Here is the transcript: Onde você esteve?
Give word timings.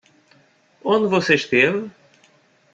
Onde 0.83 1.07
você 1.07 1.35
esteve? 1.35 1.91